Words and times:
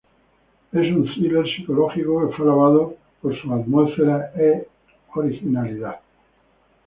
Es 0.71 0.87
un 0.93 1.05
thriller 1.05 1.45
psicológico 1.45 2.27
que 2.27 2.35
fue 2.35 2.45
alabado 2.47 2.95
por 3.21 3.39
su 3.39 3.53
atmósfera 3.53 4.31
y 4.35 4.63
originalidad. 5.15 5.99